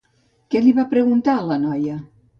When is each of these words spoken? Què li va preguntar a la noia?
Què 0.55 0.61
li 0.63 0.73
va 0.79 0.87
preguntar 0.95 1.37
a 1.37 1.45
la 1.53 1.59
noia? 1.67 2.03